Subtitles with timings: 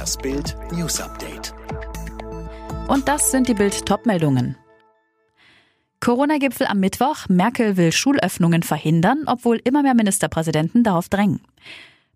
[0.00, 1.52] Das Bild News Update.
[2.88, 4.56] Und das sind die Bild Topmeldungen.
[6.00, 7.28] Corona-Gipfel am Mittwoch.
[7.28, 11.42] Merkel will Schulöffnungen verhindern, obwohl immer mehr Ministerpräsidenten darauf drängen.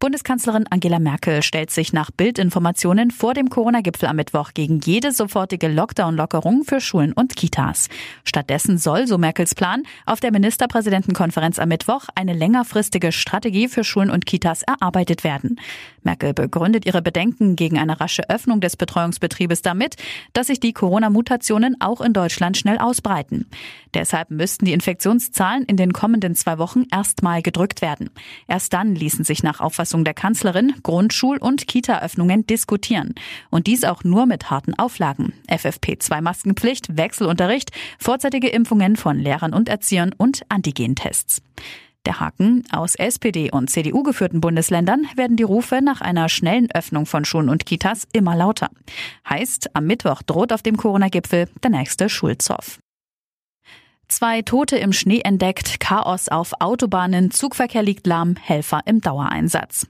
[0.00, 5.66] Bundeskanzlerin Angela Merkel stellt sich nach Bildinformationen vor dem Corona-Gipfel am Mittwoch gegen jede sofortige
[5.66, 7.88] Lockdown-Lockerung für Schulen und Kitas.
[8.22, 14.10] Stattdessen soll, so Merkels Plan, auf der Ministerpräsidentenkonferenz am Mittwoch eine längerfristige Strategie für Schulen
[14.10, 15.58] und Kitas erarbeitet werden.
[16.04, 19.96] Merkel begründet ihre Bedenken gegen eine rasche Öffnung des Betreuungsbetriebes damit,
[20.32, 23.46] dass sich die Corona-Mutationen auch in Deutschland schnell ausbreiten.
[23.94, 28.10] Deshalb müssten die Infektionszahlen in den kommenden zwei Wochen erstmal gedrückt werden.
[28.46, 33.14] Erst dann ließen sich nach Auffassung Auffassung der Kanzlerin Grundschul- und Kita-Öffnungen diskutieren.
[33.48, 35.32] Und dies auch nur mit harten Auflagen.
[35.48, 41.40] FFP2-Maskenpflicht, Wechselunterricht, vorzeitige Impfungen von Lehrern und Erziehern und Antigentests.
[42.04, 42.64] Der Haken.
[42.70, 47.48] Aus SPD und CDU geführten Bundesländern werden die Rufe nach einer schnellen Öffnung von Schulen
[47.48, 48.68] und Kitas immer lauter.
[49.26, 52.78] Heißt, am Mittwoch droht auf dem Corona-Gipfel der nächste Schulzoff.
[54.08, 59.86] Zwei Tote im Schnee entdeckt, Chaos auf Autobahnen, Zugverkehr liegt lahm, Helfer im Dauereinsatz.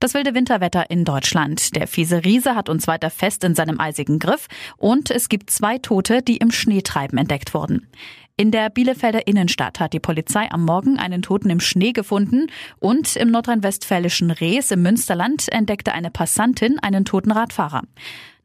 [0.00, 1.74] Das wilde Winterwetter in Deutschland.
[1.74, 5.78] Der fiese Riese hat uns weiter fest in seinem eisigen Griff und es gibt zwei
[5.78, 7.88] Tote, die im Schneetreiben entdeckt wurden.
[8.36, 12.48] In der Bielefelder Innenstadt hat die Polizei am Morgen einen Toten im Schnee gefunden
[12.80, 17.82] und im nordrhein-westfälischen Rees im Münsterland entdeckte eine Passantin einen toten Radfahrer.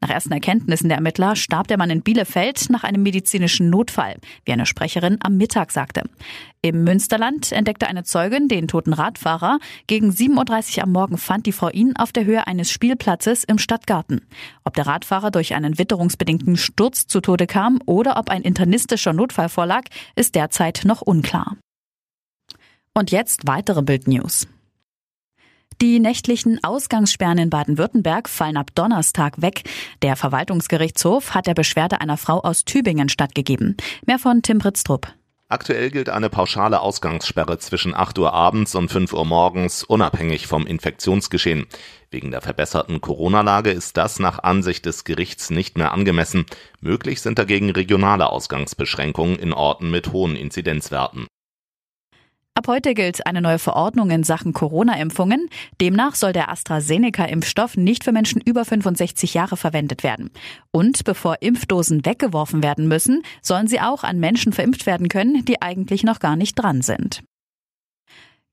[0.00, 4.52] Nach ersten Erkenntnissen der Ermittler starb der Mann in Bielefeld nach einem medizinischen Notfall, wie
[4.52, 6.04] eine Sprecherin am Mittag sagte.
[6.62, 9.58] Im Münsterland entdeckte eine Zeugin den toten Radfahrer.
[9.86, 13.58] Gegen 7.30 Uhr am Morgen fand die Frau ihn auf der Höhe eines Spielplatzes im
[13.58, 14.22] Stadtgarten.
[14.64, 19.50] Ob der Radfahrer durch einen witterungsbedingten Sturz zu Tode kam oder ob ein internistischer Notfall
[19.50, 19.79] vorlag,
[20.16, 21.56] ist derzeit noch unklar.
[22.94, 24.46] Und jetzt weitere Bildnews.
[25.80, 29.62] Die nächtlichen Ausgangssperren in Baden-Württemberg fallen ab Donnerstag weg.
[30.02, 33.78] Der Verwaltungsgerichtshof hat der Beschwerde einer Frau aus Tübingen stattgegeben.
[34.04, 35.10] Mehr von Tim Britztrup.
[35.52, 40.64] Aktuell gilt eine pauschale Ausgangssperre zwischen 8 Uhr abends und 5 Uhr morgens, unabhängig vom
[40.64, 41.66] Infektionsgeschehen.
[42.12, 46.46] Wegen der verbesserten Corona-Lage ist das nach Ansicht des Gerichts nicht mehr angemessen.
[46.80, 51.26] Möglich sind dagegen regionale Ausgangsbeschränkungen in Orten mit hohen Inzidenzwerten.
[52.60, 55.48] Ab heute gilt eine neue Verordnung in Sachen Corona-Impfungen.
[55.80, 60.30] Demnach soll der AstraZeneca-Impfstoff nicht für Menschen über 65 Jahre verwendet werden.
[60.70, 65.62] Und bevor Impfdosen weggeworfen werden müssen, sollen sie auch an Menschen verimpft werden können, die
[65.62, 67.22] eigentlich noch gar nicht dran sind.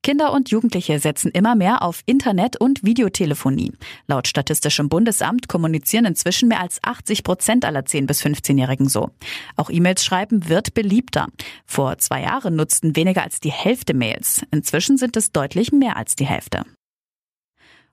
[0.07, 3.73] Kinder und Jugendliche setzen immer mehr auf Internet und Videotelefonie.
[4.07, 9.09] Laut Statistischem Bundesamt kommunizieren inzwischen mehr als 80 Prozent aller 10- bis 15-Jährigen so.
[9.57, 11.27] Auch E-Mails schreiben wird beliebter.
[11.65, 14.43] Vor zwei Jahren nutzten weniger als die Hälfte Mails.
[14.49, 16.63] Inzwischen sind es deutlich mehr als die Hälfte.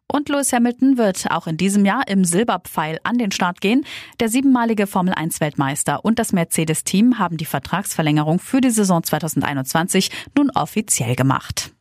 [0.06, 3.84] Und Lewis Hamilton wird auch in diesem Jahr im Silberpfeil an den Start gehen.
[4.20, 10.12] Der siebenmalige Formel 1 Weltmeister und das Mercedes-Team haben die Vertragsverlängerung für die Saison 2021
[10.36, 11.74] nun offiziell gemacht.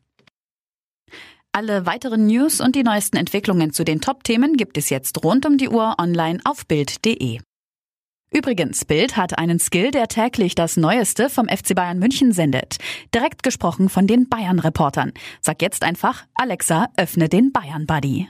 [1.56, 5.60] Alle weiteren News und die neuesten Entwicklungen zu den Top-Themen gibt es jetzt rund um
[5.60, 7.42] die Uhr online auf Bild.de.
[8.32, 12.78] Übrigens, Bild hat einen Skill, der täglich das Neueste vom FC Bayern München sendet.
[13.14, 15.14] Direkt gesprochen von den Bayern-Reportern.
[15.42, 18.30] Sag jetzt einfach, Alexa, öffne den Bayern-Buddy.